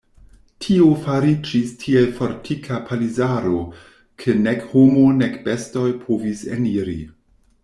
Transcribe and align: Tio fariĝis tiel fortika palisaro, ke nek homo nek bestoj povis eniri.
Tio 0.67 0.85
fariĝis 1.01 1.73
tiel 1.83 2.07
fortika 2.15 2.79
palisaro, 2.89 3.61
ke 4.25 4.35
nek 4.47 4.67
homo 4.73 5.05
nek 5.21 5.41
bestoj 5.49 5.89
povis 6.09 6.45
eniri. 6.59 6.99